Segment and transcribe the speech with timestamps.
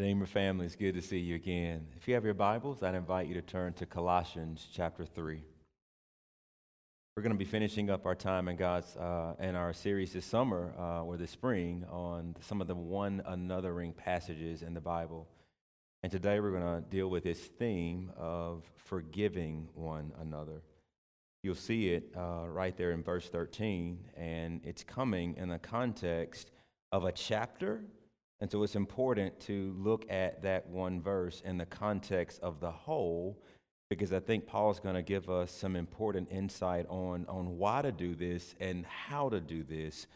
[0.00, 1.86] Redeemer family, it's good to see you again.
[1.94, 5.42] If you have your Bibles, I'd invite you to turn to Colossians chapter 3.
[7.14, 10.24] We're going to be finishing up our time in God's uh, in our series this
[10.24, 15.28] summer uh, or this spring on some of the one anothering passages in the Bible.
[16.02, 20.62] And today we're going to deal with this theme of forgiving one another.
[21.42, 26.52] You'll see it uh, right there in verse 13, and it's coming in the context
[26.90, 27.82] of a chapter
[28.40, 32.70] and so it's important to look at that one verse in the context of the
[32.70, 33.38] whole,
[33.90, 37.92] because I think Paul's going to give us some important insight on, on why to
[37.92, 40.06] do this and how to do this.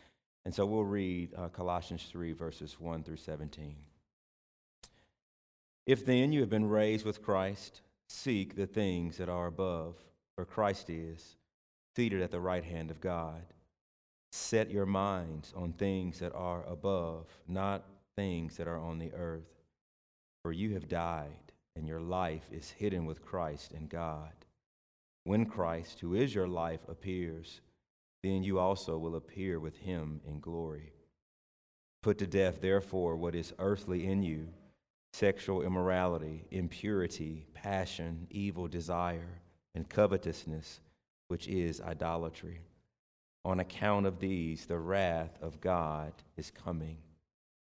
[0.46, 3.76] And so we'll read uh, Colossians 3, verses 1 through 17.
[5.86, 9.96] If then you have been raised with Christ, seek the things that are above,
[10.36, 11.36] where Christ is,
[11.94, 13.42] seated at the right hand of God.
[14.32, 17.84] Set your minds on things that are above, not
[18.16, 19.62] things that are on the earth.
[20.42, 24.32] For you have died, and your life is hidden with Christ in God.
[25.24, 27.60] When Christ, who is your life, appears,
[28.22, 30.92] then you also will appear with him in glory.
[32.02, 34.48] Put to death, therefore, what is earthly in you
[35.14, 39.40] sexual immorality, impurity, passion, evil desire,
[39.76, 40.80] and covetousness,
[41.28, 42.60] which is idolatry.
[43.44, 46.96] On account of these, the wrath of God is coming.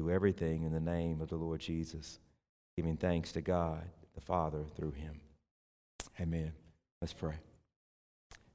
[0.00, 2.18] do everything in the name of the Lord Jesus,
[2.74, 3.84] giving thanks to God
[4.14, 5.20] the Father through him.
[6.18, 6.52] Amen.
[7.02, 7.34] Let's pray.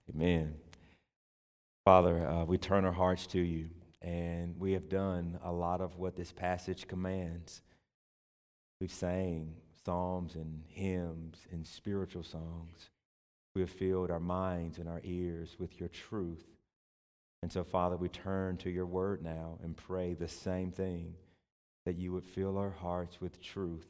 [0.10, 0.56] Amen.
[1.86, 3.70] Father, uh, we turn our hearts to you,
[4.02, 7.62] and we have done a lot of what this passage commands.
[8.82, 9.54] We've sang
[9.86, 12.90] psalms and hymns and spiritual songs.
[13.54, 16.44] We have filled our minds and our ears with your truth.
[17.44, 21.14] And so, Father, we turn to your word now and pray the same thing
[21.86, 23.88] that you would fill our hearts with truth,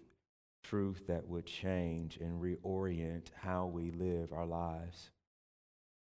[0.63, 5.11] truth that would change and reorient how we live our lives.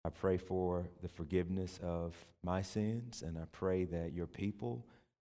[0.05, 4.85] I pray for the forgiveness of my sins, and I pray that your people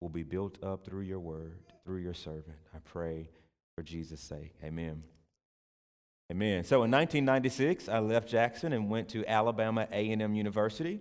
[0.01, 2.57] will be built up through your word, through your servant.
[2.75, 3.29] I pray
[3.77, 4.55] for Jesus' sake.
[4.63, 5.03] Amen.
[6.31, 6.63] Amen.
[6.65, 11.01] So in 1996, I left Jackson and went to Alabama A&M University.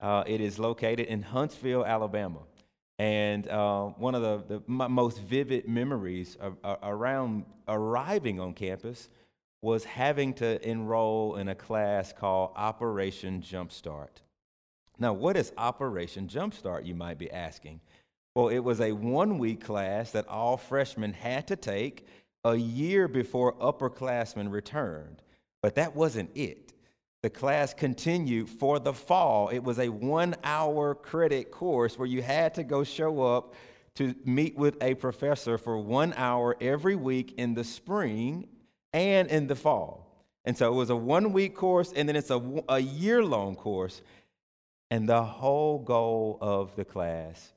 [0.00, 2.40] Uh, it is located in Huntsville, Alabama.
[2.98, 9.08] And uh, one of the, the most vivid memories of, uh, around arriving on campus
[9.62, 14.22] was having to enroll in a class called Operation Jumpstart.
[14.98, 17.80] Now, what is Operation Jumpstart, you might be asking?
[18.34, 22.06] Well, it was a one week class that all freshmen had to take
[22.44, 25.22] a year before upperclassmen returned.
[25.62, 26.67] But that wasn't it
[27.22, 29.48] the class continued for the fall.
[29.48, 33.54] It was a one hour credit course where you had to go show up
[33.96, 38.46] to meet with a professor for one hour every week in the spring
[38.92, 40.24] and in the fall.
[40.44, 43.56] And so it was a one week course, and then it's a, a year long
[43.56, 44.00] course.
[44.90, 47.52] And the whole goal of the class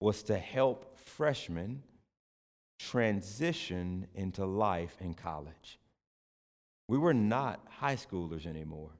[0.00, 1.82] was to help freshmen
[2.78, 5.78] transition into life in college.
[6.88, 8.90] We were not high schoolers anymore.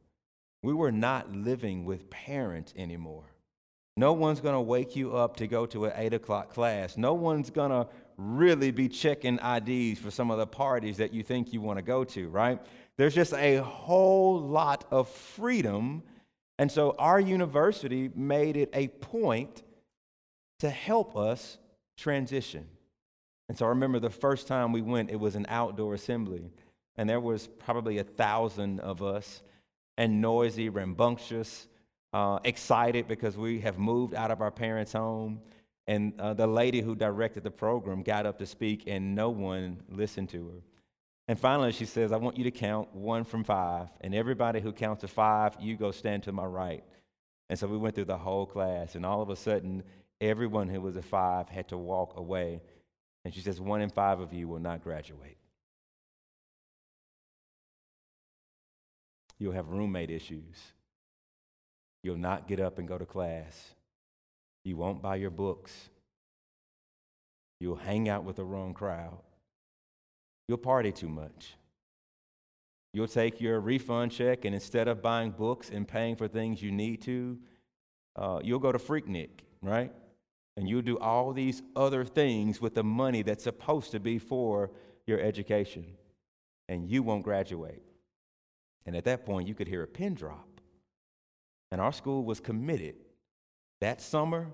[0.62, 3.24] We were not living with parents anymore.
[3.96, 6.96] No one's going to wake you up to go to an 8 o'clock class.
[6.96, 7.86] No one's going to
[8.18, 11.82] really be checking IDs for some of the parties that you think you want to
[11.82, 12.60] go to, right?
[12.98, 16.02] There's just a whole lot of freedom.
[16.58, 19.62] And so our university made it a point
[20.60, 21.58] to help us
[21.96, 22.66] transition.
[23.48, 26.50] And so I remember the first time we went, it was an outdoor assembly.
[26.98, 29.42] And there was probably a thousand of us,
[29.98, 31.68] and noisy, rambunctious,
[32.12, 35.40] uh, excited because we have moved out of our parents' home.
[35.86, 39.82] And uh, the lady who directed the program got up to speak, and no one
[39.88, 40.62] listened to her.
[41.28, 43.88] And finally, she says, I want you to count one from five.
[44.00, 46.84] And everybody who counts to five, you go stand to my right.
[47.48, 49.82] And so we went through the whole class, and all of a sudden,
[50.20, 52.60] everyone who was a five had to walk away.
[53.24, 55.36] And she says, One in five of you will not graduate.
[59.38, 60.72] You'll have roommate issues.
[62.02, 63.74] You'll not get up and go to class.
[64.64, 65.72] You won't buy your books.
[67.60, 69.18] You'll hang out with the wrong crowd.
[70.48, 71.54] You'll party too much.
[72.92, 76.72] You'll take your refund check and instead of buying books and paying for things you
[76.72, 77.38] need to,
[78.16, 79.92] uh, you'll go to Freaknik, right?
[80.56, 84.70] And you'll do all these other things with the money that's supposed to be for
[85.06, 85.84] your education.
[86.68, 87.82] And you won't graduate.
[88.86, 90.60] And at that point, you could hear a pin drop.
[91.72, 92.94] And our school was committed
[93.80, 94.48] that summer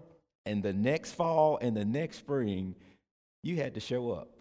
[0.46, 2.74] and the next fall and the next spring,
[3.42, 4.31] you had to show up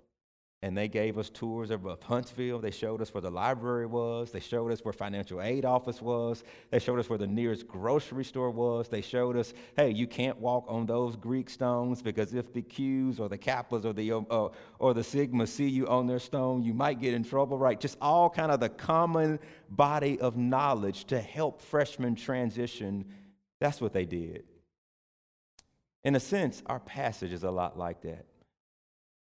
[0.63, 2.59] and they gave us tours of Huntsville.
[2.59, 4.31] They showed us where the library was.
[4.31, 6.43] They showed us where financial aid office was.
[6.69, 8.87] They showed us where the nearest grocery store was.
[8.87, 13.19] They showed us, hey, you can't walk on those Greek stones because if the Q's
[13.19, 16.75] or the Kappas or the uh, or the Sigma see you on their stone, you
[16.75, 17.57] might get in trouble.
[17.57, 17.79] Right?
[17.79, 19.39] Just all kind of the common
[19.71, 23.05] body of knowledge to help freshmen transition.
[23.59, 24.43] That's what they did.
[26.03, 28.25] In a sense, our passage is a lot like that.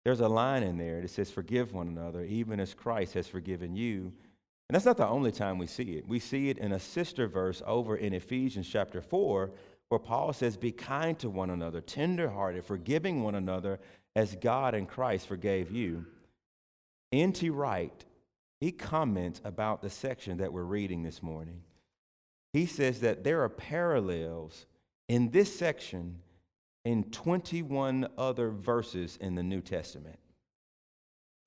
[0.09, 3.75] There's a line in there that says, Forgive one another, even as Christ has forgiven
[3.75, 4.11] you.
[4.67, 6.07] And that's not the only time we see it.
[6.07, 9.51] We see it in a sister verse over in Ephesians chapter 4,
[9.89, 13.79] where Paul says, Be kind to one another, tenderhearted, forgiving one another
[14.15, 16.07] as God and Christ forgave you.
[17.11, 17.51] N.T.
[17.51, 18.03] Wright,
[18.59, 21.61] he comments about the section that we're reading this morning.
[22.51, 24.65] He says that there are parallels
[25.07, 26.15] in this section
[26.86, 30.20] in 21 other verses in the New Testament.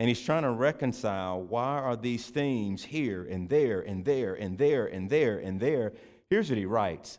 [0.01, 4.59] And he's trying to reconcile why are these themes here and there and there and
[4.59, 5.93] there and there and there.
[6.29, 7.19] Here's what he writes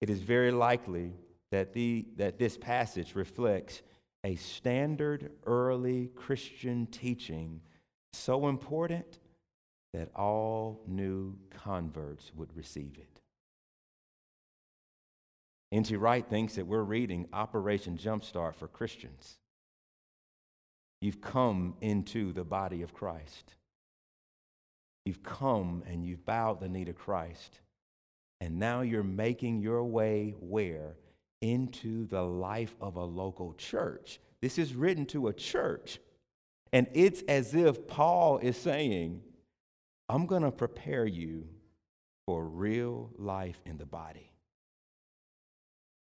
[0.00, 1.12] It is very likely
[1.52, 3.82] that, the, that this passage reflects
[4.24, 7.60] a standard early Christian teaching
[8.12, 9.20] so important
[9.92, 13.15] that all new converts would receive it.
[15.72, 15.96] N.T.
[15.96, 19.36] Wright thinks that we're reading Operation Jumpstart for Christians.
[21.00, 23.54] You've come into the body of Christ.
[25.04, 27.60] You've come and you've bowed the knee to Christ.
[28.40, 30.96] And now you're making your way where?
[31.42, 34.20] Into the life of a local church.
[34.42, 35.98] This is written to a church.
[36.72, 39.22] And it's as if Paul is saying,
[40.08, 41.48] I'm going to prepare you
[42.26, 44.32] for real life in the body.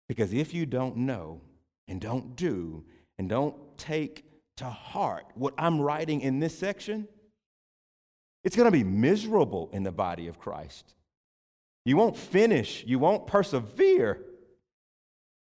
[0.09, 1.41] Because if you don't know
[1.89, 2.85] and don't do
[3.19, 4.25] and don't take
[4.57, 7.09] to heart what I'm writing in this section,
[8.45, 10.95] it's going to be miserable in the body of Christ.
[11.85, 14.21] You won't finish, you won't persevere.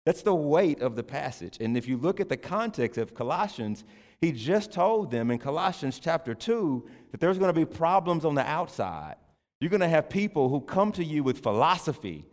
[0.04, 1.58] That's the weight of the passage.
[1.60, 3.84] And if you look at the context of Colossians,
[4.20, 8.34] he just told them in Colossians chapter 2 that there's going to be problems on
[8.34, 9.16] the outside.
[9.60, 12.26] You're going to have people who come to you with philosophy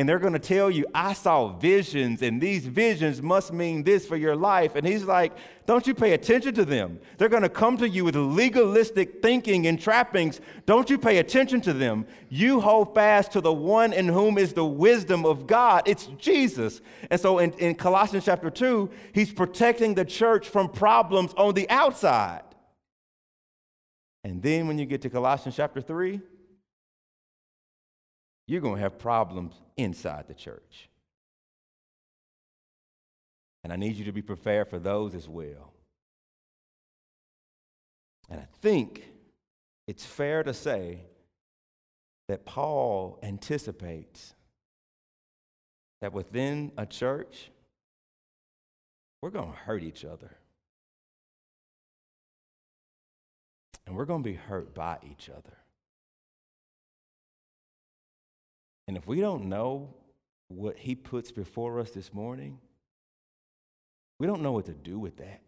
[0.00, 4.06] and they're going to tell you, I saw visions, and these visions must mean this
[4.06, 4.74] for your life.
[4.74, 5.34] And he's like,
[5.66, 6.98] Don't you pay attention to them?
[7.18, 10.40] They're going to come to you with legalistic thinking and trappings.
[10.64, 12.06] Don't you pay attention to them?
[12.30, 15.82] You hold fast to the one in whom is the wisdom of God.
[15.84, 16.80] It's Jesus.
[17.10, 21.68] And so in, in Colossians chapter 2, he's protecting the church from problems on the
[21.68, 22.44] outside.
[24.24, 26.22] And then when you get to Colossians chapter 3,
[28.50, 30.88] you're going to have problems inside the church.
[33.62, 35.72] And I need you to be prepared for those as well.
[38.28, 39.04] And I think
[39.86, 40.98] it's fair to say
[42.26, 44.34] that Paul anticipates
[46.00, 47.52] that within a church,
[49.22, 50.36] we're going to hurt each other.
[53.86, 55.59] And we're going to be hurt by each other.
[58.90, 59.94] And if we don't know
[60.48, 62.58] what he puts before us this morning,
[64.18, 65.42] we don't know what to do with that.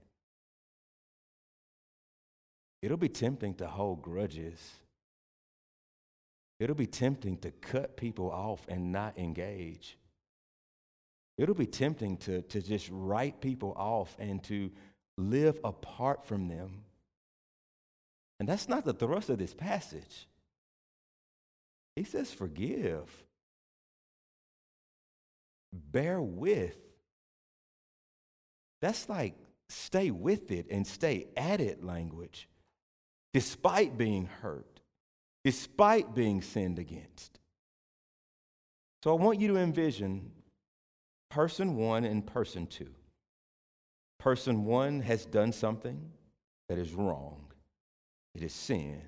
[2.83, 4.61] It'll be tempting to hold grudges.
[6.61, 9.99] It'll be tempting to cut people off and not engage.
[11.37, 14.71] It'll be tempting to, to just write people off and to
[15.19, 16.85] live apart from them.
[18.39, 20.29] And that's not the thrust of this passage.
[21.97, 23.11] He says, forgive,
[25.73, 26.77] bear with.
[28.81, 29.35] That's like
[29.69, 32.49] stay with it and stay at it language,
[33.33, 34.81] despite being hurt,
[35.45, 37.39] despite being sinned against.
[39.03, 40.31] So I want you to envision
[41.31, 42.91] person one and person two.
[44.19, 46.11] Person one has done something
[46.69, 47.47] that is wrong,
[48.35, 49.03] it is sin.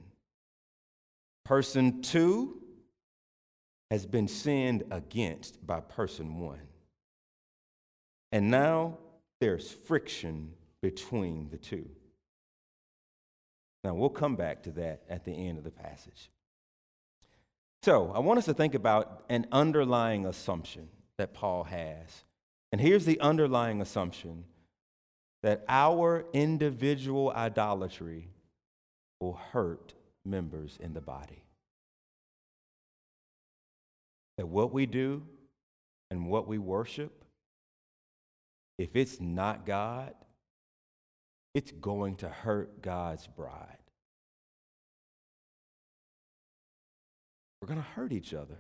[1.45, 2.64] Person two
[3.95, 6.59] has been sinned against by person one.
[8.33, 8.99] And now
[9.41, 10.51] there's friction
[10.83, 11.89] between the two.
[13.85, 16.29] Now, we'll come back to that at the end of the passage.
[17.85, 22.25] So, I want us to think about an underlying assumption that Paul has.
[22.73, 24.43] And here's the underlying assumption
[25.45, 28.27] that our individual idolatry
[29.21, 31.44] will hurt members in the body
[34.39, 35.23] that what we do
[36.11, 37.25] and what we worship,
[38.79, 40.15] if it's not God,
[41.55, 43.79] it's going to hurt God's bride.
[47.61, 48.59] We're going to hurt each other.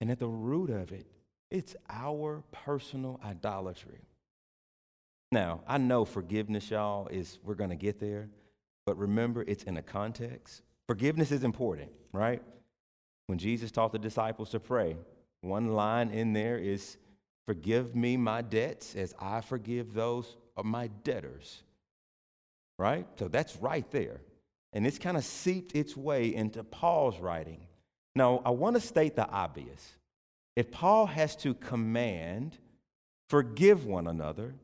[0.00, 1.06] And at the root of it,
[1.50, 4.00] it's our personal idolatry.
[5.32, 8.28] Now, I know forgiveness, y'all, is we're going to get there,
[8.84, 10.62] but remember, it's in a context.
[10.86, 12.42] Forgiveness is important, right?
[13.26, 14.96] When Jesus taught the disciples to pray,
[15.40, 16.96] one line in there is,
[17.46, 21.62] Forgive me my debts as I forgive those of my debtors.
[22.78, 23.06] Right?
[23.18, 24.20] So that's right there.
[24.72, 27.60] And it's kind of seeped its way into Paul's writing.
[28.14, 29.96] Now, I want to state the obvious.
[30.56, 32.58] If Paul has to command,
[33.30, 34.54] forgive one another,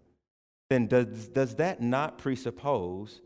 [0.69, 3.21] then does, does that not presuppose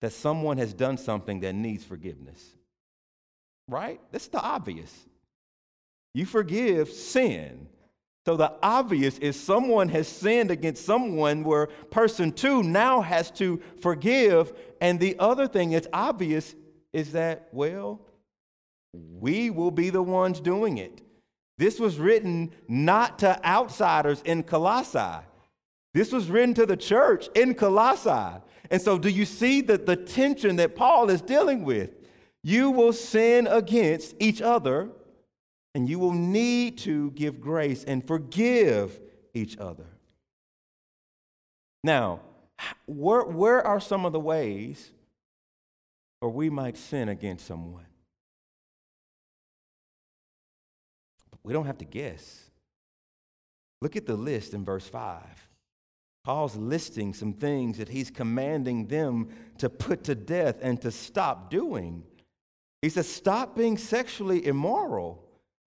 [0.00, 2.42] that someone has done something that needs forgiveness?
[3.70, 4.00] Right?
[4.10, 4.92] That's the obvious.
[6.14, 7.68] You forgive sin.
[8.26, 13.60] So the obvious is someone has sinned against someone where person two now has to
[13.80, 14.52] forgive.
[14.80, 16.54] And the other thing that's obvious
[16.92, 18.00] is that, well,
[18.92, 21.00] we will be the ones doing it.
[21.56, 25.24] This was written not to outsiders in Colossae.
[25.94, 28.40] This was written to the church in Colossae.
[28.70, 31.99] And so, do you see the, the tension that Paul is dealing with?
[32.42, 34.88] You will sin against each other,
[35.74, 38.98] and you will need to give grace and forgive
[39.34, 39.86] each other.
[41.84, 42.20] Now,
[42.86, 44.90] where, where are some of the ways
[46.20, 47.86] where we might sin against someone?
[51.42, 52.50] We don't have to guess.
[53.80, 55.22] Look at the list in verse 5.
[56.22, 61.50] Paul's listing some things that he's commanding them to put to death and to stop
[61.50, 62.02] doing.
[62.82, 65.24] He says, stop being sexually immoral.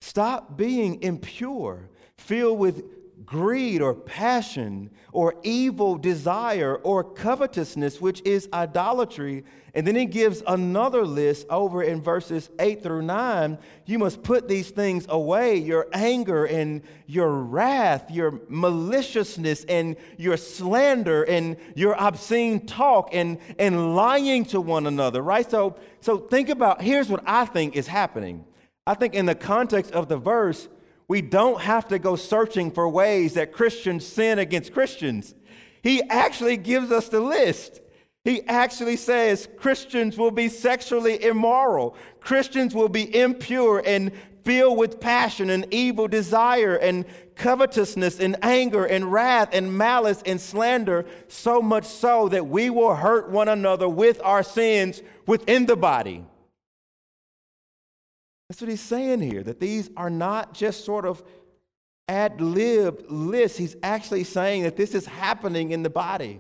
[0.01, 2.85] Stop being impure, filled with
[3.25, 9.45] greed or passion or evil desire or covetousness, which is idolatry.
[9.75, 13.59] And then he gives another list over in verses 8 through 9.
[13.87, 20.37] You must put these things away your anger and your wrath, your maliciousness and your
[20.37, 25.51] slander and your obscene talk and, and lying to one another, right?
[25.51, 28.45] So, so think about here's what I think is happening.
[28.87, 30.69] I think in the context of the verse,
[31.13, 35.35] we don't have to go searching for ways that Christians sin against Christians.
[35.83, 37.83] He actually gives us the list.
[38.25, 44.11] He actually says Christians will be sexually immoral, Christians will be impure and
[44.43, 47.05] filled with passion and evil desire and
[47.35, 52.95] covetousness and anger and wrath and malice and slander, so much so that we will
[52.95, 56.25] hurt one another with our sins within the body.
[58.53, 61.25] That's what he's saying here, that these are not just sort of
[62.07, 63.57] ad lib lists.
[63.57, 66.39] He's actually saying that this is happening in the body.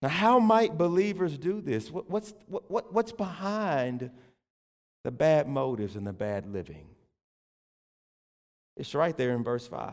[0.00, 1.90] Now, how might believers do this?
[1.90, 4.10] What, what's, what, what's behind
[5.04, 6.88] the bad motives and the bad living?
[8.78, 9.92] It's right there in verse 5.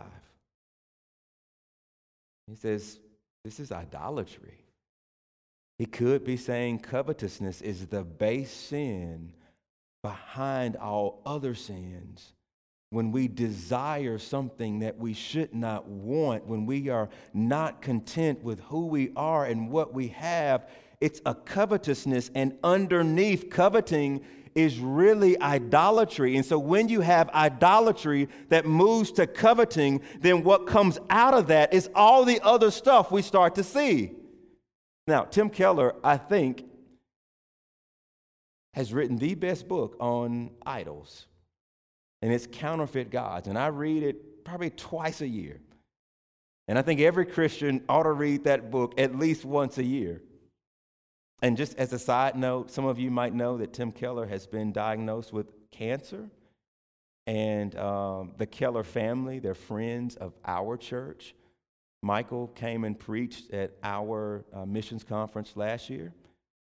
[2.47, 3.01] He says,
[3.43, 4.63] This is idolatry.
[5.77, 9.33] He could be saying covetousness is the base sin
[10.05, 12.35] behind all other sins.
[12.95, 18.59] when we desire something that we should not want, when we are not content with
[18.61, 20.69] who we are and what we have,
[21.01, 22.31] it's a covetousness.
[22.33, 24.21] And underneath coveting
[24.55, 26.37] is really idolatry.
[26.37, 31.47] And so when you have idolatry that moves to coveting, then what comes out of
[31.47, 34.13] that is all the other stuff we start to see.
[35.05, 36.63] Now, Tim Keller, I think,
[38.75, 41.27] has written the best book on idols,
[42.21, 43.47] and it's Counterfeit Gods.
[43.47, 45.61] And I read it probably twice a year.
[46.67, 50.21] And I think every Christian ought to read that book at least once a year.
[51.41, 54.45] And just as a side note, some of you might know that Tim Keller has
[54.45, 56.29] been diagnosed with cancer.
[57.27, 61.33] And um, the Keller family, they're friends of our church.
[62.01, 66.13] Michael came and preached at our uh, missions conference last year.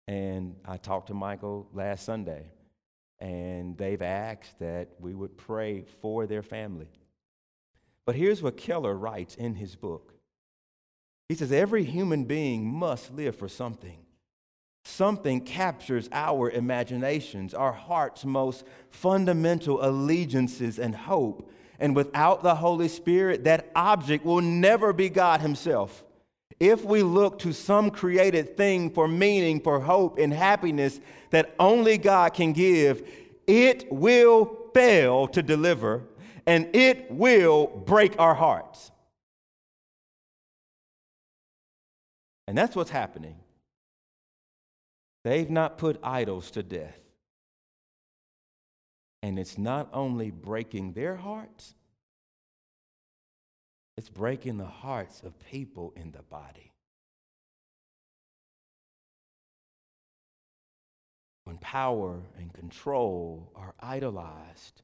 [0.07, 2.51] And I talked to Michael last Sunday.
[3.19, 6.89] And they've asked that we would pray for their family.
[8.05, 10.15] But here's what Keller writes in his book
[11.29, 14.05] He says, Every human being must live for something
[14.85, 21.51] something captures our imaginations, our heart's most fundamental allegiances and hope.
[21.79, 26.05] And without the Holy Spirit, that object will never be God Himself.
[26.61, 31.99] If we look to some created thing for meaning, for hope, and happiness that only
[31.99, 33.09] God can give,
[33.47, 36.03] it will fail to deliver
[36.47, 38.91] and it will break our hearts.
[42.47, 43.37] And that's what's happening.
[45.25, 46.99] They've not put idols to death.
[49.23, 51.75] And it's not only breaking their hearts,
[53.97, 56.73] it's breaking the hearts of people in the body.
[61.45, 64.83] When power and control are idolized,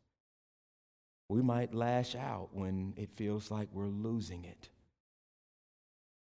[1.28, 4.68] we might lash out when it feels like we're losing it.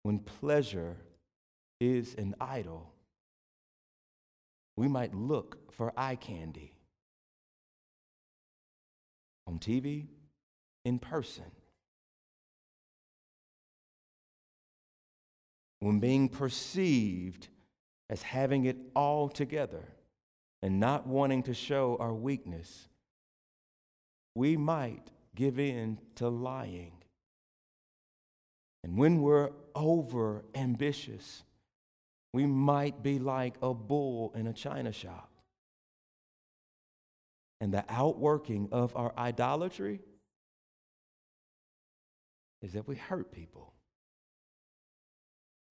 [0.03, 0.97] When pleasure
[1.81, 2.93] is an idol,
[4.77, 6.75] we might look for eye candy
[9.47, 10.07] on TV,
[10.85, 11.45] in person.
[15.85, 17.49] When being perceived
[18.09, 19.87] as having it all together
[20.63, 22.89] and not wanting to show our weakness,
[24.35, 26.95] we might give in to lying.
[28.83, 31.43] And when we're over ambitious,
[32.33, 35.31] we might be like a bull in a china shop.
[37.61, 40.01] And the outworking of our idolatry
[42.63, 43.74] is that we hurt people,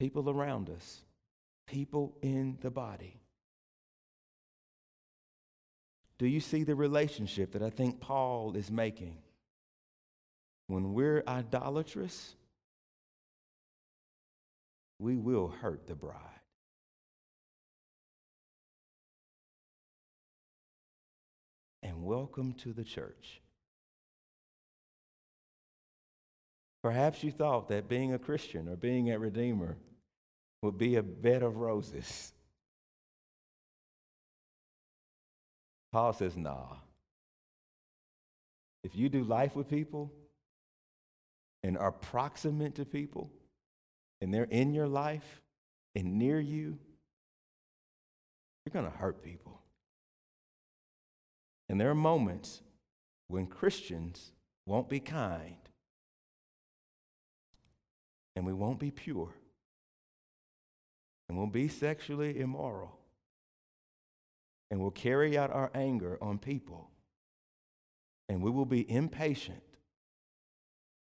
[0.04, 1.02] people around us,
[1.66, 3.22] people in the body.
[6.20, 9.16] Do you see the relationship that I think Paul is making?
[10.68, 12.36] When we're idolatrous,
[15.00, 16.20] we will hurt the bride.
[21.82, 23.42] and welcome to the church.
[26.82, 29.78] Perhaps you thought that being a Christian or being a Redeemer
[30.63, 32.32] would be a bed of roses.
[35.91, 36.78] Paul says, nah.
[38.84, 40.12] If you do life with people
[41.62, 43.30] and are proximate to people
[44.21, 45.41] and they're in your life
[45.95, 46.80] and near you,
[48.65, 49.60] you're going to hurt people.
[51.69, 52.62] And there are moments
[53.28, 54.32] when Christians
[54.65, 55.56] won't be kind
[58.36, 59.34] and we won't be pure
[61.28, 63.00] and we'll be sexually immoral
[64.70, 66.90] and we'll carry out our anger on people
[68.30, 69.64] and we will be impatient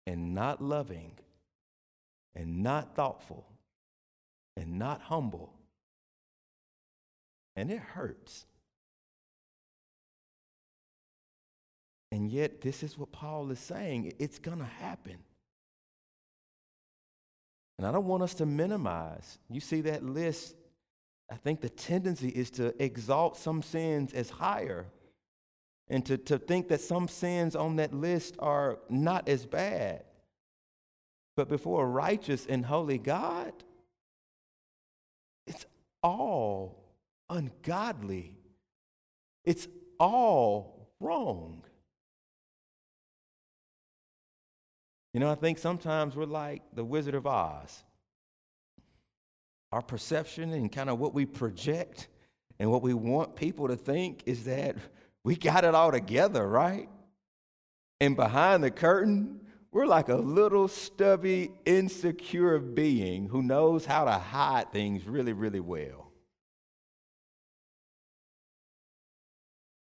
[0.08, 1.12] and not loving
[2.36, 3.46] and not thoughtful
[4.56, 5.54] and not humble.
[7.56, 8.46] And it hurts.
[12.12, 15.18] And yet, this is what Paul is saying it's going to happen.
[17.80, 19.40] And I don't want us to minimize.
[19.50, 20.54] You see that list,
[21.32, 24.86] I think the tendency is to exalt some sins as higher
[25.88, 30.04] and to, to think that some sins on that list are not as bad.
[31.38, 33.54] But before a righteous and holy God,
[35.48, 35.66] it's
[36.04, 36.84] all
[37.30, 38.36] ungodly.
[39.46, 39.70] It's
[40.02, 41.64] all wrong.
[45.14, 47.84] You know, I think sometimes we're like the Wizard of Oz.
[49.72, 52.08] Our perception and kind of what we project
[52.60, 54.76] and what we want people to think is that
[55.24, 56.90] we got it all together, right?
[58.02, 59.42] And behind the curtain,
[59.72, 65.60] we're like a little stubby, insecure being who knows how to hide things really, really
[65.60, 66.12] well.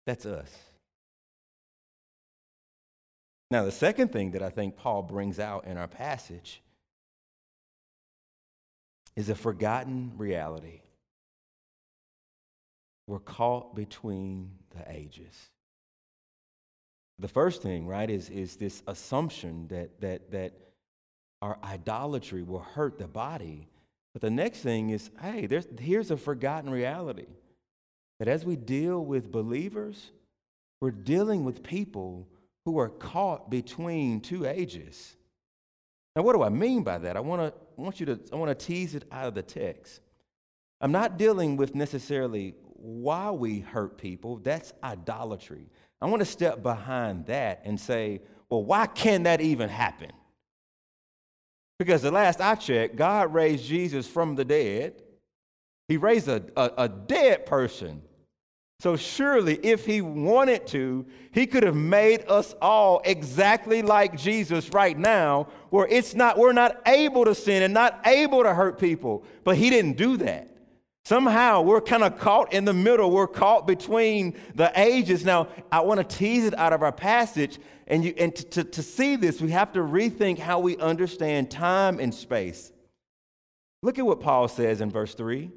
[0.06, 0.69] That's us.
[3.50, 6.62] Now, the second thing that I think Paul brings out in our passage
[9.16, 10.82] is a forgotten reality.
[13.08, 15.34] We're caught between the ages.
[17.18, 20.52] The first thing, right, is, is this assumption that, that, that
[21.42, 23.68] our idolatry will hurt the body.
[24.12, 27.26] But the next thing is hey, there's, here's a forgotten reality
[28.20, 30.12] that as we deal with believers,
[30.80, 32.26] we're dealing with people
[32.70, 35.16] who are caught between two ages.
[36.14, 37.16] Now, what do I mean by that?
[37.16, 40.00] I, wanna, I want you to I want to tease it out of the text.
[40.80, 44.36] I'm not dealing with necessarily why we hurt people.
[44.36, 45.68] That's idolatry.
[46.00, 50.12] I want to step behind that and say, well, why can that even happen?
[51.80, 55.02] Because the last I checked, God raised Jesus from the dead.
[55.88, 58.02] He raised a, a, a dead person
[58.80, 64.70] so surely, if he wanted to, he could have made us all exactly like Jesus
[64.70, 68.78] right now, where it's not, we're not able to sin and not able to hurt
[68.78, 69.22] people.
[69.44, 70.56] But he didn't do that.
[71.04, 73.10] Somehow we're kind of caught in the middle.
[73.10, 75.26] We're caught between the ages.
[75.26, 77.58] Now, I want to tease it out of our passage.
[77.86, 81.50] And, you, and to, to, to see this, we have to rethink how we understand
[81.50, 82.72] time and space.
[83.82, 85.50] Look at what Paul says in verse 3.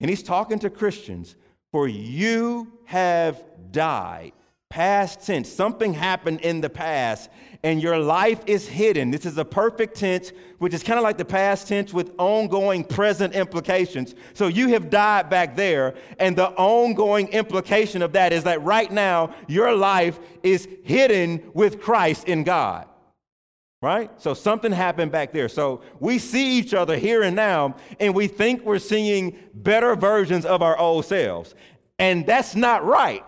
[0.00, 1.36] And he's talking to Christians.
[1.76, 4.32] For you have died.
[4.70, 5.52] Past tense.
[5.52, 7.28] Something happened in the past
[7.62, 9.10] and your life is hidden.
[9.10, 12.82] This is a perfect tense, which is kind of like the past tense with ongoing
[12.82, 14.14] present implications.
[14.32, 18.90] So you have died back there, and the ongoing implication of that is that right
[18.90, 22.88] now your life is hidden with Christ in God
[23.82, 24.10] right?
[24.20, 25.48] So something happened back there.
[25.48, 30.44] So we see each other here and now, and we think we're seeing better versions
[30.44, 31.54] of our old selves.
[31.98, 33.24] And that's not right.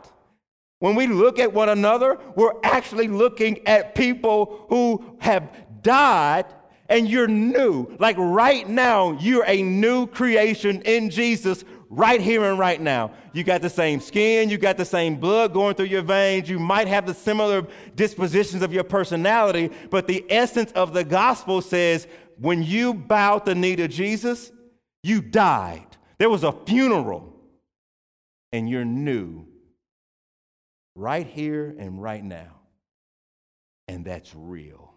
[0.81, 5.51] When we look at one another, we're actually looking at people who have
[5.83, 6.47] died
[6.89, 7.95] and you're new.
[7.99, 13.13] Like right now, you're a new creation in Jesus right here and right now.
[13.33, 16.59] You got the same skin, you got the same blood going through your veins, you
[16.59, 22.07] might have the similar dispositions of your personality, but the essence of the gospel says
[22.39, 24.53] when you bowed the knee to Jesus,
[25.03, 25.87] you died.
[26.19, 27.35] There was a funeral,
[28.53, 29.47] and you're new
[30.95, 32.57] right here and right now.
[33.87, 34.93] And that's real.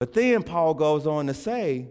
[0.00, 1.88] But then Paul goes on to say,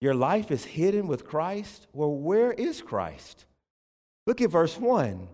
[0.00, 1.86] Your life is hidden with Christ?
[1.92, 3.44] Well, where is Christ?
[4.26, 5.28] Look at verse 1.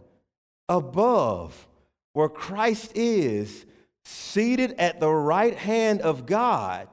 [0.69, 1.69] Above,
[2.13, 3.65] where Christ is,
[4.05, 6.89] seated at the right hand of God.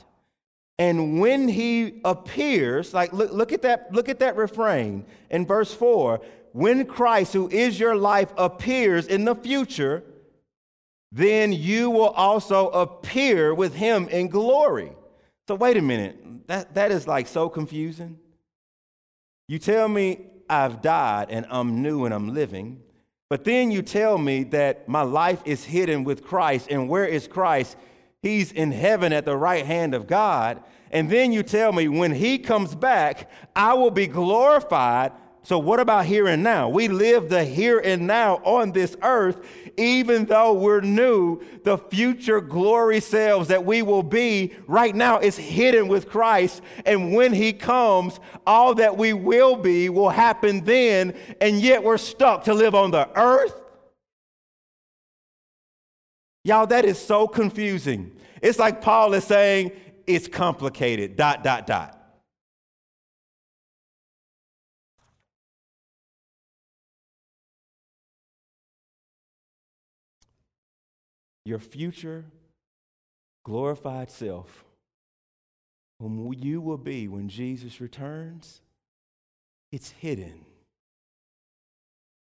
[0.77, 5.73] And when he appears, like look, look, at that, look at that refrain in verse
[5.73, 6.21] 4.
[6.51, 10.03] When Christ, who is your life, appears in the future,
[11.11, 14.91] then you will also appear with him in glory.
[15.47, 18.17] So wait a minute that, that is like so confusing.
[19.47, 22.81] You tell me I've died and I'm new and I'm living,
[23.29, 27.27] but then you tell me that my life is hidden with Christ, and where is
[27.27, 27.77] Christ?
[28.21, 30.63] He's in heaven at the right hand of God.
[30.91, 35.11] And then you tell me when he comes back, I will be glorified
[35.45, 36.69] so, what about here and now?
[36.69, 42.39] We live the here and now on this earth, even though we're new, the future
[42.39, 46.61] glory selves that we will be right now is hidden with Christ.
[46.85, 51.97] And when He comes, all that we will be will happen then, and yet we're
[51.97, 53.59] stuck to live on the earth.
[56.45, 58.15] Y'all, that is so confusing.
[58.41, 59.73] It's like Paul is saying,
[60.07, 62.02] it's complicated, dot, dot, dot.
[71.45, 72.25] Your future
[73.43, 74.63] glorified self,
[75.99, 78.61] whom you will be when Jesus returns,
[79.71, 80.45] it's hidden.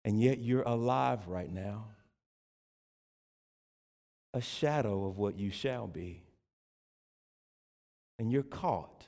[0.05, 1.85] And yet you're alive right now,
[4.33, 6.23] a shadow of what you shall be.
[8.17, 9.07] And you're caught.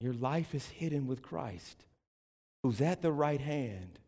[0.00, 1.84] Your life is hidden with Christ,
[2.62, 3.98] who's at the right hand.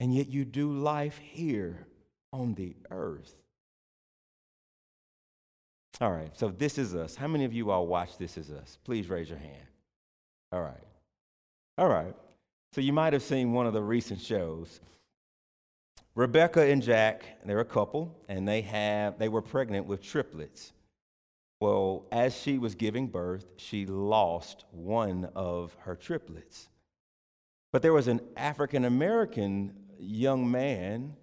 [0.00, 1.86] And yet you do life here
[2.32, 3.41] on the earth.
[6.00, 7.14] All right, so this is us.
[7.14, 8.78] How many of you all watch This Is Us?
[8.84, 9.66] Please raise your hand.
[10.50, 10.84] All right.
[11.78, 12.14] All right.
[12.72, 14.80] So you might have seen one of the recent shows.
[16.14, 20.72] Rebecca and Jack, they're a couple, and they have they were pregnant with triplets.
[21.60, 26.68] Well, as she was giving birth, she lost one of her triplets.
[27.72, 31.14] But there was an African American young man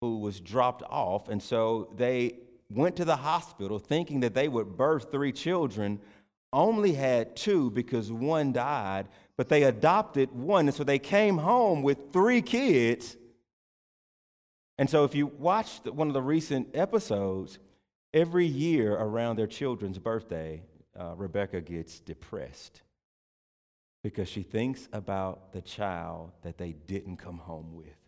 [0.00, 2.38] who was dropped off, and so they
[2.70, 6.00] went to the hospital thinking that they would birth three children,
[6.52, 10.68] only had two because one died, but they adopted one.
[10.68, 13.16] And so they came home with three kids.
[14.78, 17.58] And so if you watch one of the recent episodes,
[18.14, 20.62] every year around their children's birthday,
[20.98, 22.82] uh, Rebecca gets depressed
[24.02, 27.99] because she thinks about the child that they didn't come home with.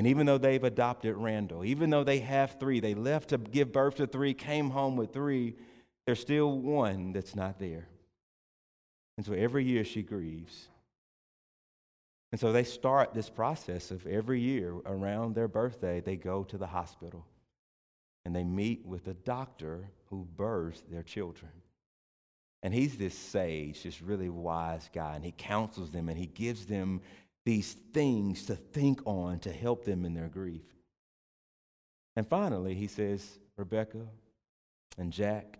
[0.00, 3.70] And even though they've adopted Randall, even though they have three, they left to give
[3.70, 5.56] birth to three, came home with three,
[6.06, 7.86] there's still one that's not there.
[9.18, 10.68] And so every year she grieves.
[12.32, 16.56] And so they start this process of every year around their birthday, they go to
[16.56, 17.26] the hospital
[18.24, 21.52] and they meet with a doctor who births their children.
[22.62, 26.64] And he's this sage, this really wise guy, and he counsels them and he gives
[26.64, 27.02] them
[27.44, 30.62] these things to think on to help them in their grief.
[32.16, 34.06] And finally, he says, Rebecca
[34.98, 35.58] and Jack,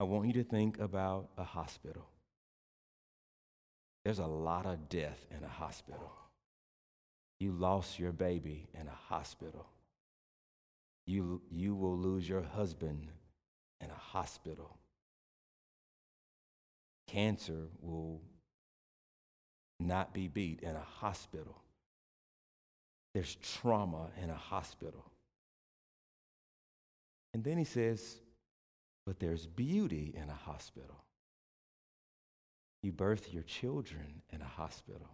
[0.00, 2.06] I want you to think about a hospital.
[4.04, 6.12] There's a lot of death in a hospital.
[7.40, 9.66] You lost your baby in a hospital.
[11.06, 13.08] You, you will lose your husband
[13.80, 14.76] in a hospital.
[17.08, 18.20] Cancer will
[19.78, 21.62] not be beat in a hospital.
[23.14, 25.04] There's trauma in a hospital.
[27.34, 28.20] And then he says,
[29.06, 31.04] but there's beauty in a hospital.
[32.82, 35.08] You birth your children in a hospital.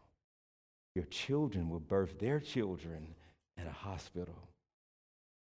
[0.95, 3.15] Your children will birth their children
[3.57, 4.49] in a hospital.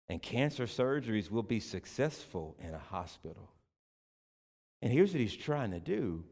[0.10, 3.50] And cancer surgeries will be successful in a hospital.
[4.82, 6.24] And here's what he's trying to do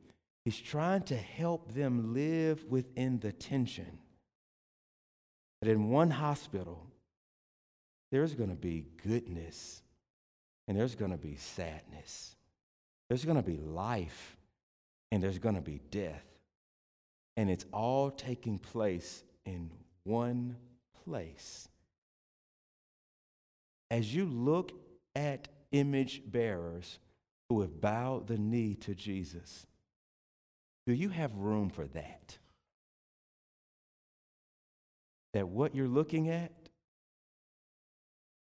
[0.47, 3.99] He's trying to help them live within the tension
[5.61, 6.87] that in one hospital,
[8.13, 9.81] there's going to be goodness
[10.65, 12.33] and there's going to be sadness.
[13.09, 14.37] There's going to be life
[15.11, 16.23] and there's going to be death.
[17.35, 19.69] And it's all taking place in
[20.05, 20.55] one
[21.03, 21.67] place.
[23.91, 24.71] As you look
[25.13, 26.99] at image bearers
[27.49, 29.67] who have bowed the knee to Jesus,
[30.87, 32.37] do you have room for that?
[35.33, 36.53] That what you're looking at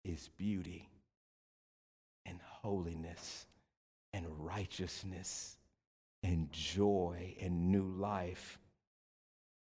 [0.05, 0.91] is beauty
[2.27, 3.47] and holiness
[4.13, 5.57] and righteousness
[6.23, 8.59] and joy and new life.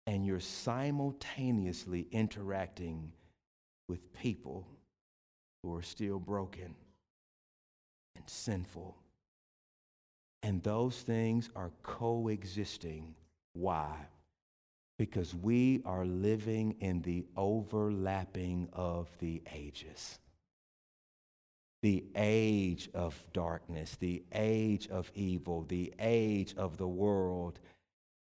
[0.09, 3.13] And you're simultaneously interacting
[3.89, 4.67] with people
[5.63, 6.75] who are still broken
[8.17, 8.97] and sinful
[10.43, 13.15] and those things are coexisting.
[13.53, 13.95] Why?
[14.99, 20.19] Because we are living in the overlapping of the ages.
[21.83, 27.59] The age of darkness, the age of evil, the age of the world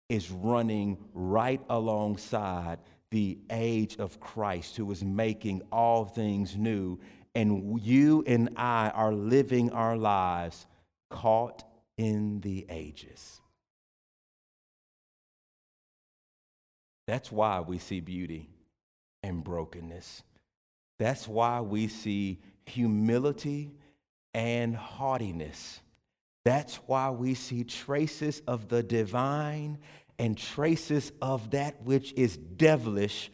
[0.09, 2.79] is running right alongside
[3.11, 6.99] the age of Christ, who is making all things new.
[7.35, 10.65] And you and I are living our lives
[11.11, 11.63] caught
[11.97, 13.41] in the ages.
[17.07, 18.49] That's why we see beauty
[19.21, 20.23] and brokenness.
[20.99, 23.73] That's why we see humility
[24.33, 25.81] and haughtiness.
[26.45, 29.79] That's why we see traces of the divine
[30.19, 33.31] and traces of that which is devilish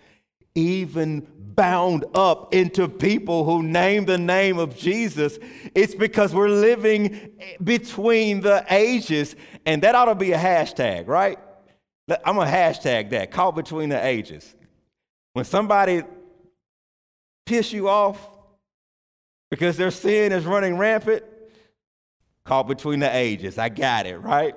[0.55, 5.37] even bound up into people who name the name of Jesus,
[5.75, 7.31] it's because we're living
[7.63, 9.35] between the ages.
[9.65, 11.37] And that ought to be a hashtag, right?
[12.25, 14.55] I'm going to hashtag that, caught between the ages.
[15.33, 16.03] When somebody
[17.45, 18.19] piss you off
[19.51, 21.23] because their sin is running rampant,
[22.45, 23.57] caught between the ages.
[23.57, 24.55] I got it, right?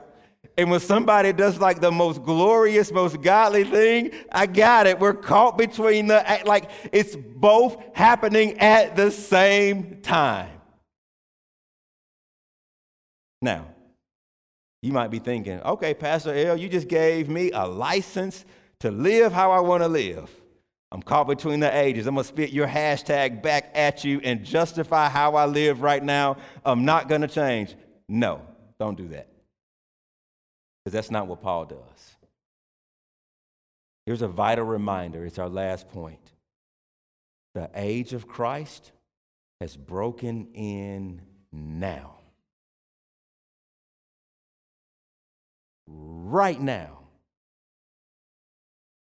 [0.58, 4.98] And when somebody does like the most glorious, most godly thing, I got it.
[4.98, 10.50] We're caught between the, like, it's both happening at the same time.
[13.40, 13.66] Now,
[14.82, 18.44] you might be thinking, okay, Pastor L, you just gave me a license
[18.80, 20.30] to live how I want to live.
[20.90, 22.06] I'm caught between the ages.
[22.06, 26.04] I'm going to spit your hashtag back at you and justify how I live right
[26.04, 26.36] now.
[26.64, 27.74] I'm not going to change.
[28.08, 28.42] No,
[28.78, 29.31] don't do that.
[30.84, 32.16] Because that's not what Paul does.
[34.06, 36.32] Here's a vital reminder it's our last point.
[37.54, 38.90] The age of Christ
[39.60, 41.20] has broken in
[41.52, 42.16] now.
[45.86, 46.98] Right now.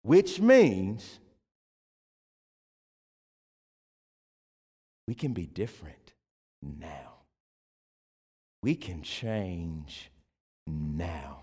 [0.01, 1.19] Which means
[5.07, 6.13] we can be different
[6.61, 7.13] now.
[8.63, 10.09] We can change
[10.67, 11.41] now.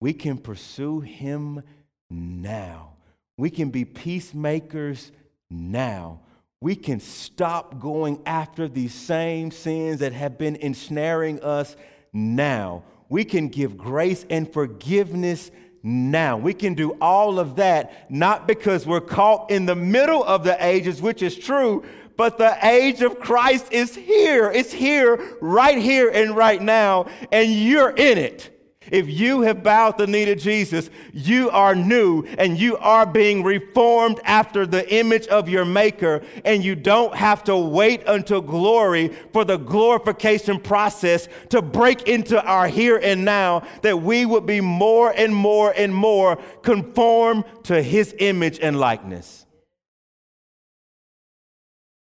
[0.00, 1.62] We can pursue Him
[2.10, 2.94] now.
[3.36, 5.12] We can be peacemakers
[5.50, 6.20] now.
[6.60, 11.76] We can stop going after these same sins that have been ensnaring us
[12.12, 12.82] now.
[13.08, 15.50] We can give grace and forgiveness
[15.82, 16.36] now.
[16.36, 20.62] We can do all of that not because we're caught in the middle of the
[20.64, 21.84] ages, which is true,
[22.16, 24.50] but the age of Christ is here.
[24.50, 28.57] It's here, right here and right now, and you're in it.
[28.90, 33.42] If you have bowed the knee to Jesus, you are new and you are being
[33.42, 39.08] reformed after the image of your Maker, and you don't have to wait until glory
[39.32, 44.60] for the glorification process to break into our here and now, that we would be
[44.60, 49.46] more and more and more conformed to His image and likeness.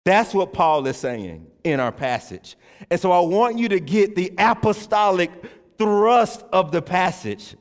[0.05, 2.57] That's what Paul is saying in our passage.
[2.89, 5.31] And so I want you to get the apostolic
[5.77, 7.55] thrust of the passage.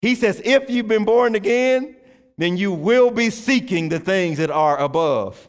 [0.00, 1.96] He says, if you've been born again,
[2.38, 5.48] then you will be seeking the things that are above.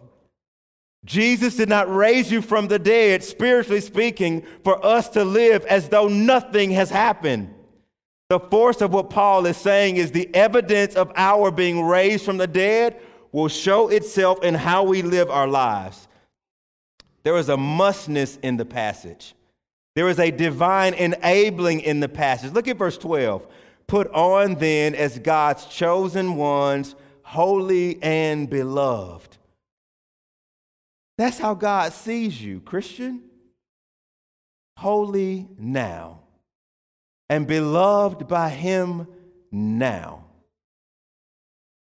[1.06, 5.90] Jesus did not raise you from the dead, spiritually speaking, for us to live as
[5.90, 7.54] though nothing has happened.
[8.30, 12.38] The force of what Paul is saying is the evidence of our being raised from
[12.38, 13.00] the dead
[13.32, 16.08] will show itself in how we live our lives.
[17.24, 19.34] There is a mustness in the passage.
[19.96, 22.52] There is a divine enabling in the passage.
[22.52, 23.48] Look at verse 12.
[23.88, 29.38] Put on then as God's chosen ones, holy and beloved.
[31.18, 33.22] That's how God sees you, Christian.
[34.78, 36.22] Holy now,
[37.30, 39.08] and beloved by Him
[39.52, 40.26] now.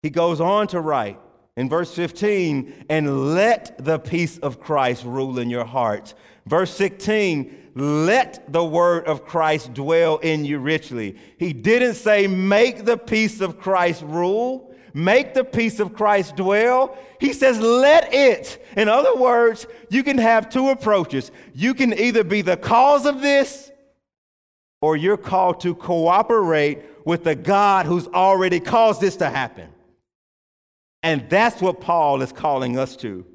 [0.02, 1.18] He goes on to write
[1.56, 6.14] in verse 15, and let the peace of Christ rule in your hearts.
[6.46, 11.16] Verse 16, let the word of Christ dwell in you richly.
[11.38, 16.96] He didn't say, make the peace of Christ rule, make the peace of Christ dwell.
[17.20, 18.64] He says, let it.
[18.78, 21.30] In other words, you can have two approaches.
[21.52, 23.70] You can either be the cause of this,
[24.80, 29.68] or you're called to cooperate with the God who's already caused this to happen.
[31.02, 33.26] And that's what Paul is calling us to.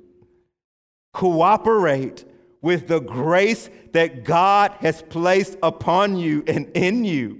[1.14, 2.26] Cooperate
[2.62, 7.40] with the grace that God has placed upon you and in you.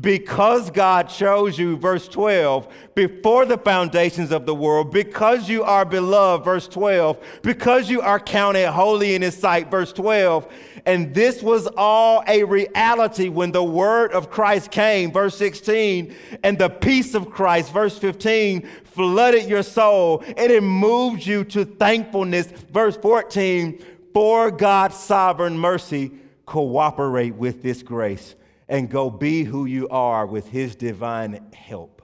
[0.00, 5.84] Because God chose you, verse 12, before the foundations of the world, because you are
[5.84, 10.50] beloved, verse 12, because you are counted holy in His sight, verse 12.
[10.86, 16.56] And this was all a reality when the word of Christ came, verse 16, and
[16.56, 22.46] the peace of Christ, verse 15, flooded your soul and it moved you to thankfulness,
[22.72, 26.12] verse 14 for God's sovereign mercy,
[26.46, 28.34] cooperate with this grace
[28.68, 32.02] and go be who you are with His divine help.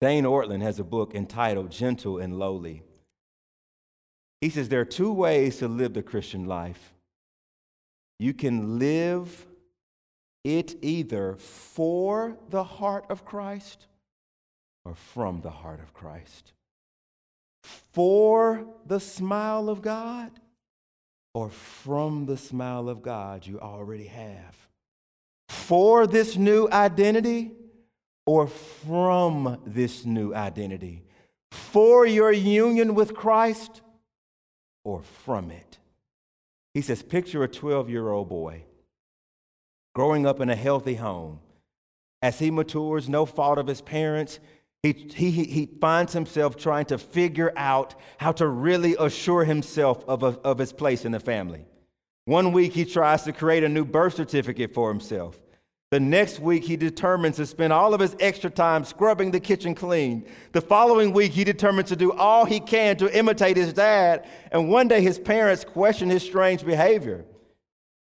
[0.00, 2.82] Dane Ortlund has a book entitled Gentle and Lowly.
[4.40, 6.94] He says there are two ways to live the Christian life.
[8.18, 9.46] You can live
[10.42, 13.86] it either for the heart of Christ
[14.86, 16.54] or from the heart of Christ
[17.62, 20.30] for the smile of God
[21.34, 24.56] or from the smile of God you already have?
[25.48, 27.52] For this new identity
[28.26, 31.04] or from this new identity?
[31.50, 33.82] For your union with Christ
[34.84, 35.78] or from it?
[36.74, 38.64] He says, picture a 12 year old boy
[39.94, 41.40] growing up in a healthy home.
[42.22, 44.38] As he matures, no fault of his parents,
[44.82, 50.22] he, he, he finds himself trying to figure out how to really assure himself of,
[50.22, 51.66] a, of his place in the family.
[52.24, 55.38] One week, he tries to create a new birth certificate for himself.
[55.90, 59.74] The next week, he determines to spend all of his extra time scrubbing the kitchen
[59.74, 60.24] clean.
[60.52, 64.28] The following week, he determines to do all he can to imitate his dad.
[64.52, 67.24] And one day, his parents question his strange behavior.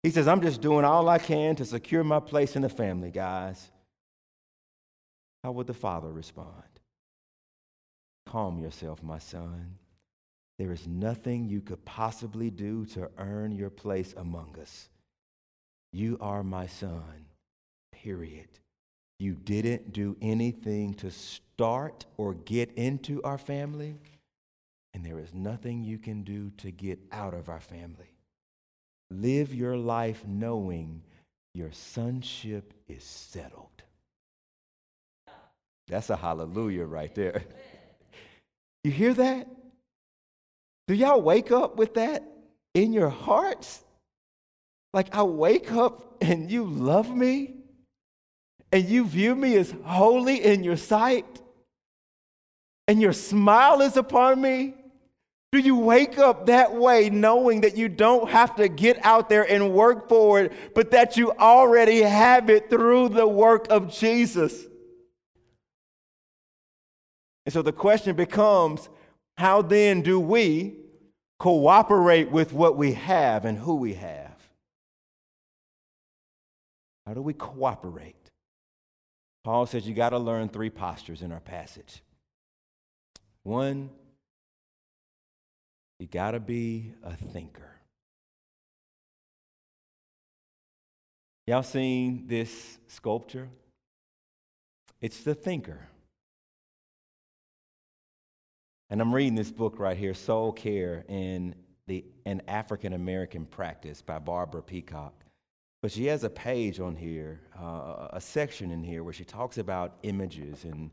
[0.03, 3.09] He says, I'm just doing all I can to secure my place in the family,
[3.09, 3.71] guys.
[5.43, 6.66] How would the father respond?
[8.27, 9.77] Calm yourself, my son.
[10.59, 14.89] There is nothing you could possibly do to earn your place among us.
[15.93, 17.25] You are my son,
[17.91, 18.49] period.
[19.19, 23.95] you didn't do anything to start or get into our family,
[24.93, 28.11] and there is nothing you can do to get out of our family.
[29.09, 31.01] Live your life knowing
[31.53, 33.69] your sonship is settled.
[35.87, 37.43] That's a hallelujah right there.
[38.83, 39.47] You hear that?
[40.87, 42.23] Do y'all wake up with that
[42.73, 43.83] in your hearts?
[44.93, 47.55] Like, I wake up and you love me
[48.71, 51.25] and you view me as holy in your sight
[52.87, 54.73] and your smile is upon me.
[55.51, 59.49] Do you wake up that way knowing that you don't have to get out there
[59.49, 64.65] and work for it, but that you already have it through the work of Jesus?
[67.47, 68.89] And so the question becomes
[69.37, 70.75] how then do we
[71.39, 74.35] cooperate with what we have and who we have?
[77.05, 78.31] How do we cooperate?
[79.45, 82.03] Paul says you got to learn three postures in our passage.
[83.43, 83.91] One,
[86.01, 87.71] you got to be a thinker.
[91.45, 93.47] Y'all seen this sculpture?
[94.99, 95.87] It's the thinker.
[98.89, 101.55] And I'm reading this book right here, Soul Care in
[101.87, 105.13] the an African American Practice by Barbara Peacock.
[105.81, 109.57] But she has a page on here, uh, a section in here where she talks
[109.57, 110.91] about images and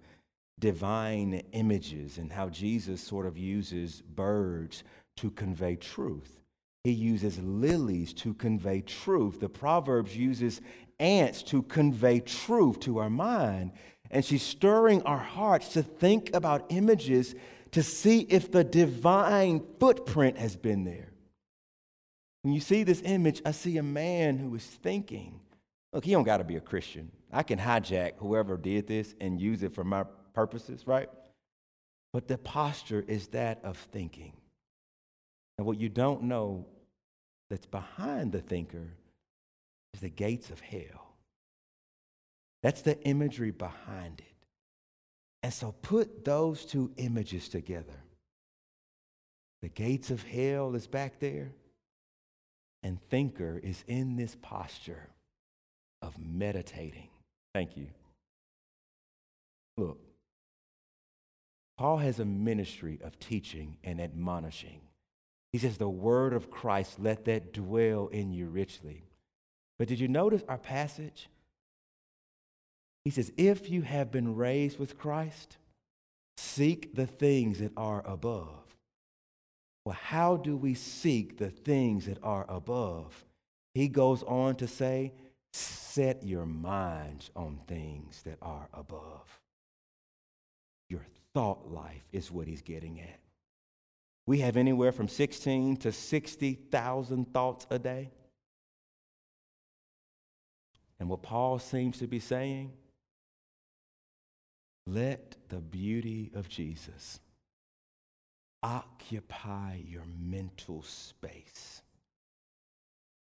[0.58, 4.82] divine images and how Jesus sort of uses birds
[5.16, 6.40] to convey truth.
[6.82, 9.40] He uses lilies to convey truth.
[9.40, 10.60] The Proverbs uses
[10.98, 13.72] ants to convey truth to our mind.
[14.10, 17.34] And she's stirring our hearts to think about images
[17.74, 21.12] to see if the divine footprint has been there.
[22.42, 25.40] When you see this image, I see a man who is thinking.
[25.92, 27.10] Look, he don't got to be a Christian.
[27.32, 30.04] I can hijack whoever did this and use it for my
[30.34, 31.08] purposes, right?
[32.12, 34.34] But the posture is that of thinking.
[35.58, 36.66] And what you don't know
[37.50, 38.86] that's behind the thinker
[39.94, 41.16] is the gates of hell.
[42.62, 44.33] That's the imagery behind it.
[45.44, 48.02] And so put those two images together.
[49.60, 51.52] The gates of hell is back there,
[52.82, 55.10] and thinker is in this posture
[56.00, 57.10] of meditating.
[57.52, 57.88] Thank you.
[59.76, 60.00] Look,
[61.76, 64.80] Paul has a ministry of teaching and admonishing.
[65.52, 69.04] He says, The word of Christ, let that dwell in you richly.
[69.78, 71.28] But did you notice our passage?
[73.04, 75.58] He says, If you have been raised with Christ,
[76.36, 78.64] seek the things that are above.
[79.84, 83.24] Well, how do we seek the things that are above?
[83.74, 85.12] He goes on to say,
[85.52, 89.40] Set your minds on things that are above.
[90.88, 93.20] Your thought life is what he's getting at.
[94.26, 98.10] We have anywhere from 16 to 60,000 thoughts a day.
[100.98, 102.72] And what Paul seems to be saying
[104.86, 107.20] let the beauty of Jesus
[108.62, 111.82] occupy your mental space.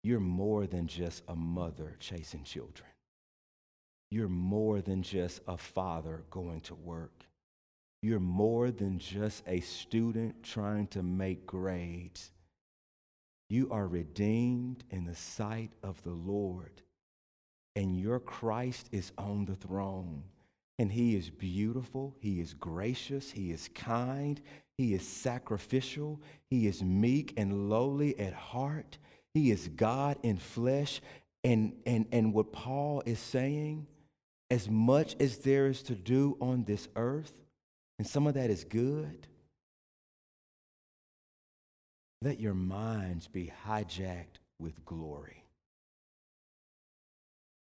[0.03, 2.89] You're more than just a mother chasing children.
[4.11, 7.25] You're more than just a father going to work.
[8.03, 12.31] You're more than just a student trying to make grades.
[13.51, 16.83] You are redeemed in the sight of the Lord,
[17.77, 20.23] and your Christ is on the throne.
[20.81, 24.41] And he is beautiful, he is gracious, he is kind,
[24.79, 28.97] he is sacrificial, he is meek and lowly at heart,
[29.35, 31.03] he is God in flesh.
[31.45, 33.89] And, and, and what Paul is saying,
[34.51, 37.35] as much as there is to do on this earth,
[37.99, 39.27] and some of that is good,
[42.23, 45.45] let your minds be hijacked with glory.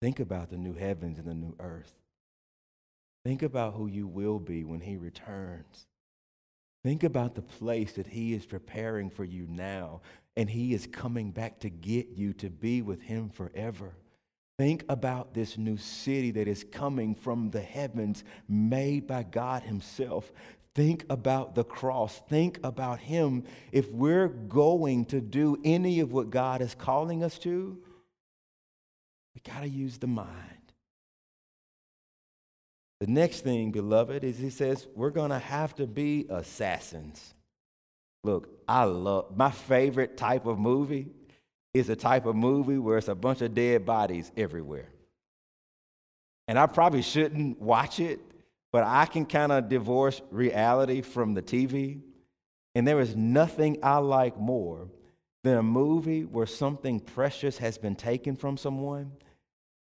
[0.00, 1.92] Think about the new heavens and the new earth.
[3.24, 5.86] Think about who you will be when he returns.
[6.84, 10.00] Think about the place that he is preparing for you now,
[10.36, 13.94] and he is coming back to get you to be with him forever.
[14.58, 20.30] Think about this new city that is coming from the heavens, made by God Himself.
[20.74, 22.22] Think about the cross.
[22.28, 23.44] Think about Him.
[23.72, 27.76] If we're going to do any of what God is calling us to,
[29.34, 30.61] we got to use the mind.
[33.02, 37.34] The next thing, beloved, is he says we're going to have to be assassins.
[38.22, 41.08] Look, I love my favorite type of movie
[41.74, 44.86] is a type of movie where it's a bunch of dead bodies everywhere.
[46.46, 48.20] and I probably shouldn't watch it,
[48.70, 52.02] but I can kind of divorce reality from the TV.
[52.76, 54.86] And there is nothing I like more
[55.42, 59.10] than a movie where something precious has been taken from someone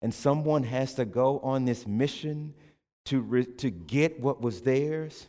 [0.03, 2.53] and someone has to go on this mission
[3.07, 5.27] to, re- to get what was theirs.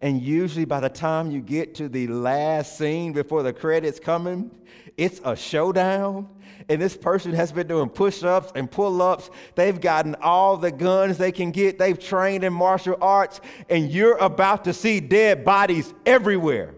[0.00, 4.50] And usually, by the time you get to the last scene before the credits coming,
[4.96, 6.28] it's a showdown.
[6.68, 9.30] And this person has been doing push ups and pull ups.
[9.54, 11.78] They've gotten all the guns they can get.
[11.78, 13.40] They've trained in martial arts.
[13.70, 16.74] And you're about to see dead bodies everywhere.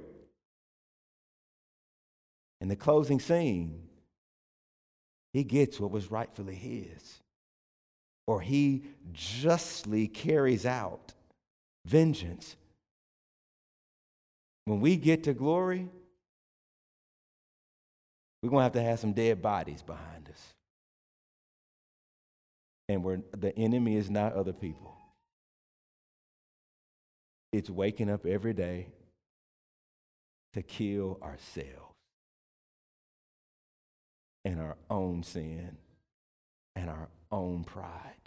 [2.60, 3.82] In the closing scene,
[5.32, 7.19] he gets what was rightfully his,
[8.30, 11.14] or he justly carries out
[11.84, 12.54] vengeance.
[14.66, 15.88] When we get to glory,
[18.40, 20.54] we're going to have to have some dead bodies behind us.
[22.88, 24.96] And we're, the enemy is not other people,
[27.52, 28.92] it's waking up every day
[30.52, 31.96] to kill ourselves
[34.44, 35.78] and our own sin
[36.76, 38.19] and our own pride.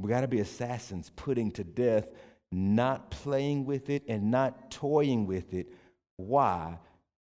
[0.00, 2.08] We got to be assassins putting to death,
[2.50, 5.72] not playing with it and not toying with it.
[6.16, 6.78] Why?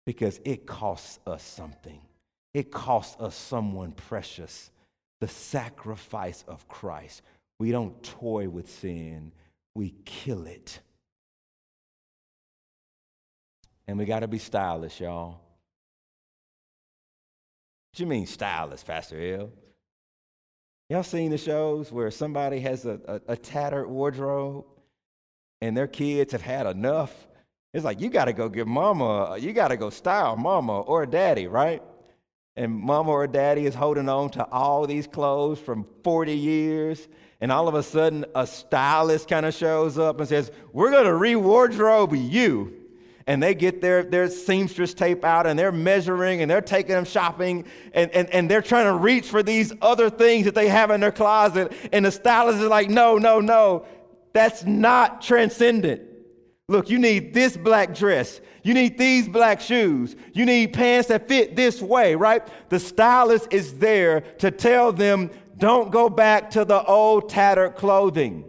[0.05, 2.01] Because it costs us something.
[2.53, 4.71] It costs us someone precious.
[5.21, 7.21] The sacrifice of Christ.
[7.59, 9.31] We don't toy with sin,
[9.75, 10.79] we kill it.
[13.87, 15.39] And we got to be stylish, y'all.
[17.91, 19.49] What you mean stylish, Pastor L?
[20.89, 24.65] Y'all seen the shows where somebody has a, a, a tattered wardrobe
[25.61, 27.27] and their kids have had enough?
[27.73, 31.05] It's like you got to go give mama, you got to go style mama or
[31.05, 31.81] daddy, right?
[32.55, 37.07] And mama or daddy is holding on to all these clothes from 40 years.
[37.41, 41.05] And all of a sudden, a stylist kind of shows up and says, We're going
[41.05, 42.82] to re wardrobe you
[43.27, 47.05] and they get their, their seamstress tape out and they're measuring and they're taking them
[47.05, 50.91] shopping and, and, and they're trying to reach for these other things that they have
[50.91, 51.71] in their closet.
[51.91, 53.85] And the stylist is like, no, no, no,
[54.33, 56.01] that's not transcendent.
[56.67, 58.41] Look, you need this black dress.
[58.63, 60.15] You need these black shoes.
[60.33, 62.41] You need pants that fit this way, right?
[62.69, 68.45] The stylist is there to tell them, don't go back to the old tattered clothing.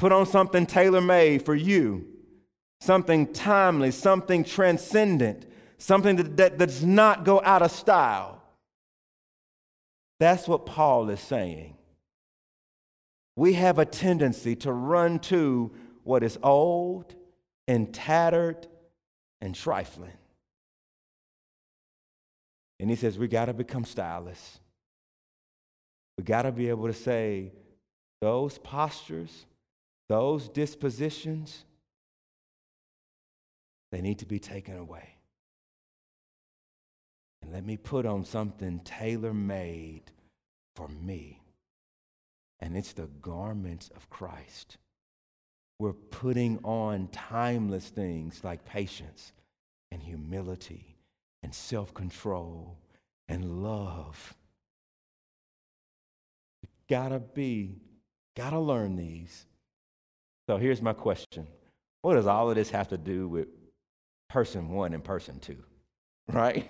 [0.00, 2.06] Put on something tailor made for you
[2.80, 5.44] something timely, something transcendent,
[5.76, 8.42] something that, that, does not go out of style.
[10.18, 11.76] That's what Paul is saying.
[13.36, 15.70] We have a tendency to run to
[16.02, 17.14] what is old
[17.68, 18.66] and tattered
[19.42, 20.16] and trifling.
[22.78, 24.60] And he says, we got to become stylists.
[26.16, 27.52] We got to be able to say,
[28.22, 29.44] those postures,
[30.10, 31.64] those dispositions,
[33.92, 35.08] they need to be taken away.
[37.40, 40.02] And let me put on something tailor made
[40.74, 41.40] for me.
[42.58, 44.78] And it's the garments of Christ.
[45.78, 49.32] We're putting on timeless things like patience
[49.92, 50.96] and humility
[51.44, 52.78] and self control
[53.28, 54.34] and love.
[56.62, 57.76] You gotta be,
[58.34, 59.46] gotta learn these.
[60.50, 61.46] So here's my question
[62.02, 63.46] What does all of this have to do with
[64.28, 65.62] person one and person two,
[66.32, 66.68] right?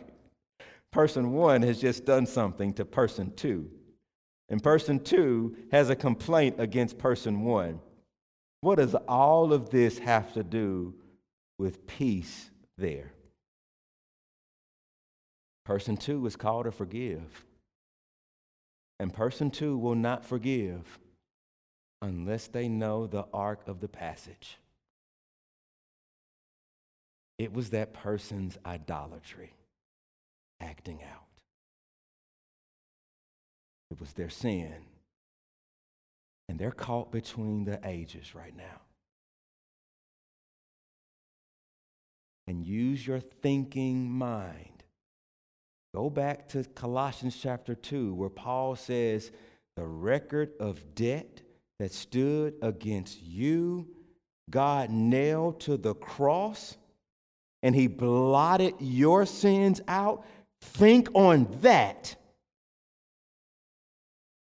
[0.93, 3.71] Person one has just done something to person two,
[4.51, 7.81] and person two has a complaint against person one.
[8.61, 10.95] What does all of this have to do
[11.59, 13.15] with peace there?
[15.65, 17.47] Person two is called to forgive.
[18.99, 20.85] And person two will not forgive
[22.03, 24.59] unless they know the arc of the passage.
[27.39, 29.55] It was that person's idolatry
[30.61, 31.27] acting out.
[33.91, 34.75] It was their sin.
[36.49, 38.83] And they're caught between the ages right now.
[42.47, 44.85] And use your thinking mind.
[45.95, 49.31] Go back to Colossians chapter 2, where Paul says,
[49.77, 51.43] The record of debt
[51.81, 53.89] that stood against you,
[54.51, 56.77] God nailed to the cross
[57.63, 60.27] and he blotted your sins out,
[60.61, 62.17] think on that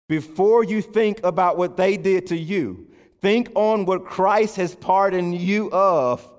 [0.07, 2.85] before you think about what they did to you.
[3.19, 6.29] Think on what Christ has pardoned you of.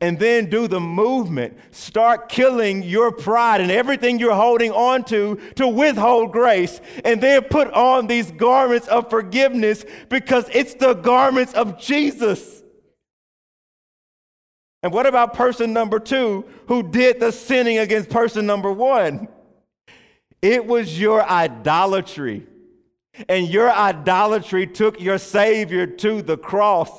[0.00, 1.56] And then do the movement.
[1.70, 6.80] Start killing your pride and everything you're holding on to to withhold grace.
[7.04, 12.62] And then put on these garments of forgiveness because it's the garments of Jesus.
[14.82, 19.28] And what about person number two who did the sinning against person number one?
[20.42, 22.46] It was your idolatry.
[23.28, 26.90] And your idolatry took your Savior to the cross.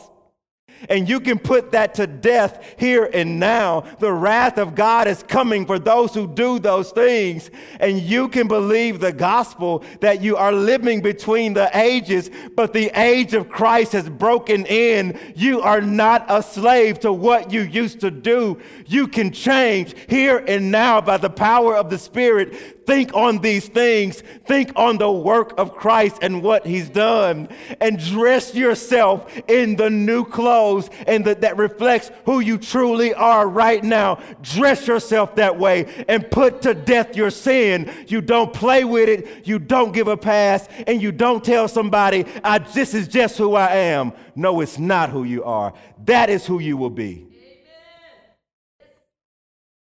[0.90, 3.82] And you can put that to death here and now.
[4.00, 7.50] The wrath of God is coming for those who do those things.
[7.80, 12.92] And you can believe the gospel that you are living between the ages, but the
[13.00, 15.20] age of Christ has broken in.
[15.36, 18.60] You are not a slave to what you used to do.
[18.86, 23.68] You can change here and now by the power of the Spirit Think on these
[23.68, 24.24] things.
[24.46, 27.50] Think on the work of Christ and what he's done.
[27.82, 30.67] And dress yourself in the new clothes
[31.08, 34.20] and the, that reflects who you truly are right now.
[34.42, 37.92] Dress yourself that way and put to death your sin.
[38.08, 39.48] You don't play with it.
[39.48, 40.68] You don't give a pass.
[40.86, 44.14] And you don't tell somebody, I, this is just who I am.
[44.36, 45.74] No, it's not who you are.
[46.06, 47.26] That is who you will be.
[47.26, 48.90] Amen.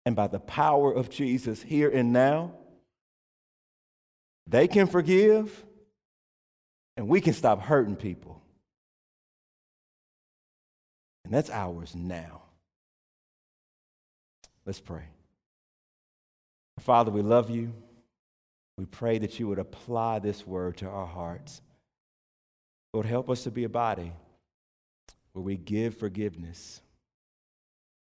[0.06, 2.54] And by the power of Jesus here and now,
[4.48, 5.64] they can forgive,
[6.98, 8.41] and we can stop hurting people.
[11.32, 12.42] And that's ours now.
[14.66, 15.06] Let's pray.
[16.82, 17.72] Father, we love you.
[18.78, 21.62] We pray that you would apply this word to our hearts.
[22.92, 24.12] Lord, help us to be a body
[25.32, 26.82] where we give forgiveness.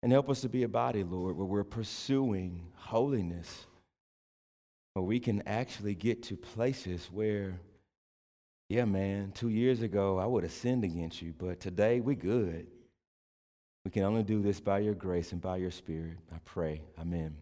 [0.03, 3.67] And help us to be a body, Lord, where we're pursuing holiness
[4.95, 7.61] where we can actually get to places where,
[8.71, 12.69] yeah, man, two years ago I would have sinned against you, but today we good.
[13.89, 16.19] We can only do this by your grace and by your spirit.
[16.31, 16.83] I pray.
[17.01, 17.35] Amen.